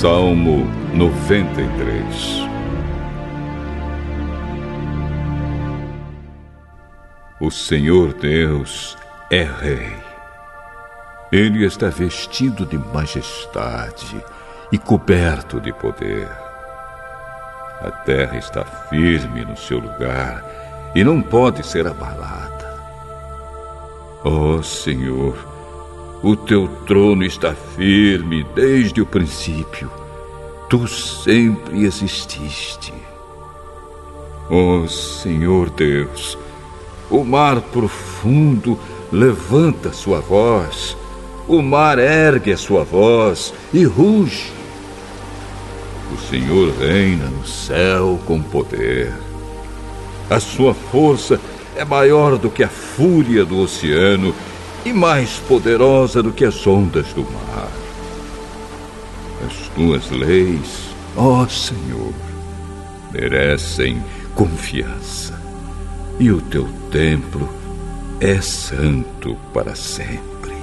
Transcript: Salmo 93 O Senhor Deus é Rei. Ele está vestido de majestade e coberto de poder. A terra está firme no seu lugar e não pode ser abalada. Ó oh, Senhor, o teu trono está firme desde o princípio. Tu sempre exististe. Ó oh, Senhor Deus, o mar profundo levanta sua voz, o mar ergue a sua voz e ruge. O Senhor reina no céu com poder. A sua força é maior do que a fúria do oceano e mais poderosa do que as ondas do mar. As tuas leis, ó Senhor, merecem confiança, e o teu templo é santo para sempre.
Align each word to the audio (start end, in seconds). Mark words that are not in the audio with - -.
Salmo 0.00 0.64
93 0.94 2.46
O 7.40 7.50
Senhor 7.50 8.14
Deus 8.14 8.96
é 9.28 9.42
Rei. 9.42 9.92
Ele 11.32 11.64
está 11.64 11.88
vestido 11.88 12.64
de 12.64 12.78
majestade 12.78 14.24
e 14.70 14.78
coberto 14.78 15.60
de 15.60 15.72
poder. 15.72 16.30
A 17.80 17.90
terra 17.90 18.36
está 18.36 18.64
firme 18.88 19.44
no 19.44 19.56
seu 19.56 19.80
lugar 19.80 20.44
e 20.94 21.02
não 21.02 21.20
pode 21.20 21.66
ser 21.66 21.88
abalada. 21.88 22.80
Ó 24.24 24.58
oh, 24.58 24.62
Senhor, 24.62 25.57
o 26.22 26.34
teu 26.34 26.68
trono 26.86 27.24
está 27.24 27.54
firme 27.54 28.44
desde 28.54 29.00
o 29.00 29.06
princípio. 29.06 29.90
Tu 30.68 30.86
sempre 30.88 31.84
exististe. 31.84 32.92
Ó 34.50 34.82
oh, 34.82 34.88
Senhor 34.88 35.70
Deus, 35.70 36.36
o 37.10 37.22
mar 37.22 37.60
profundo 37.60 38.78
levanta 39.12 39.92
sua 39.92 40.20
voz, 40.20 40.96
o 41.46 41.62
mar 41.62 41.98
ergue 41.98 42.52
a 42.52 42.56
sua 42.56 42.82
voz 42.84 43.54
e 43.72 43.84
ruge. 43.84 44.52
O 46.12 46.16
Senhor 46.16 46.72
reina 46.78 47.26
no 47.26 47.46
céu 47.46 48.18
com 48.26 48.42
poder. 48.42 49.12
A 50.30 50.40
sua 50.40 50.74
força 50.74 51.38
é 51.76 51.84
maior 51.84 52.36
do 52.38 52.50
que 52.50 52.62
a 52.62 52.68
fúria 52.68 53.44
do 53.44 53.60
oceano 53.60 54.34
e 54.84 54.92
mais 54.92 55.38
poderosa 55.40 56.22
do 56.22 56.32
que 56.32 56.44
as 56.44 56.66
ondas 56.66 57.12
do 57.12 57.22
mar. 57.22 57.70
As 59.46 59.68
tuas 59.74 60.10
leis, 60.10 60.90
ó 61.16 61.46
Senhor, 61.46 62.12
merecem 63.12 64.02
confiança, 64.34 65.40
e 66.18 66.30
o 66.30 66.40
teu 66.40 66.68
templo 66.90 67.48
é 68.20 68.40
santo 68.40 69.36
para 69.52 69.74
sempre. 69.74 70.57